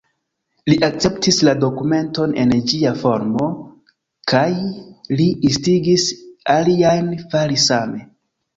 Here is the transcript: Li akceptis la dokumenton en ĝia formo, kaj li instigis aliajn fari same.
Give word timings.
Li 0.71 0.77
akceptis 0.85 1.35
la 1.47 1.51
dokumenton 1.63 2.33
en 2.45 2.53
ĝia 2.71 2.95
formo, 3.03 3.51
kaj 4.33 4.43
li 5.21 5.29
instigis 5.53 6.09
aliajn 6.59 7.17
fari 7.37 7.63
same. 7.69 8.05